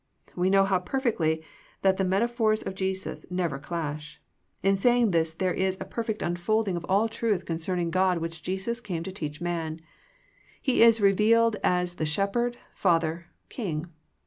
[0.35, 1.43] "We know perfectly
[1.83, 4.19] that the meta phors of Jesus never clash.
[4.63, 7.07] In this saying there THE PEEPAEATION FOR PEAYER 51 is a perfect unfolding of all
[7.07, 9.79] the truth concerning God which Jesus came to teach man.
[10.59, 13.91] He is re vealed as the Shepherd, Father, King.